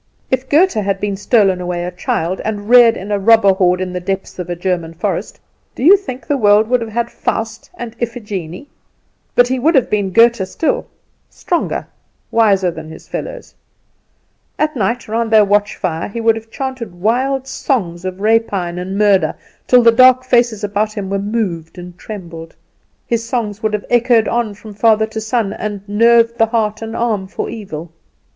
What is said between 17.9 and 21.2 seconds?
of rapine and murder, till the dark faces about him were